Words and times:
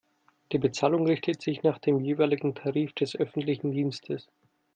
Die 0.51 0.57
Bezahlung 0.57 1.05
richtet 1.05 1.43
sich 1.43 1.61
nach 1.61 1.77
dem 1.77 1.99
jeweiligen 2.03 2.55
Tarif 2.55 2.91
des 2.93 3.15
öffentlichen 3.15 3.71
Dienstes. 3.71 4.27